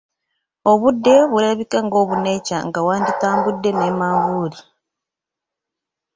Obudde 0.71 1.13
bulabika 1.31 1.77
nga 1.85 1.97
obuneecanga, 2.03 2.79
wanditambudde 2.87 3.69
ne 3.73 3.89
manvuuli. 3.99 4.59